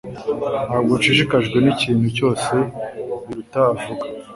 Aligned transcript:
Ntabwo 0.67 0.91
nshishikajwe 0.99 1.57
n'ikintu 1.61 2.07
cyose 2.17 2.53
Biruta 3.25 3.59
avuga 3.73 4.05